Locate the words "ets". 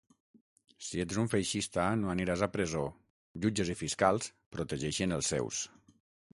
1.03-1.19